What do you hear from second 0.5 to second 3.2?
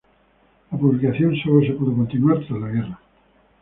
La publicación sólo se pudo continuar tras la Guerra.